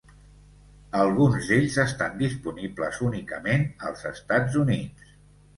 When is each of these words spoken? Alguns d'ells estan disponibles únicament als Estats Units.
Alguns 1.01 1.49
d'ells 1.49 1.77
estan 1.83 2.17
disponibles 2.23 2.99
únicament 3.11 3.69
als 3.91 4.03
Estats 4.15 4.59
Units. 4.67 5.17